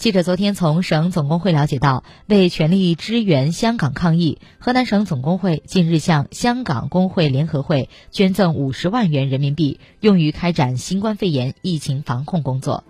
[0.00, 12.84] 记者昨天从省总工会了解到为全力支援香港抗疫河南省总工会近日向香港工会联合会捐赠五十万元人民币用于开展新冠肺炎疫情防控工作。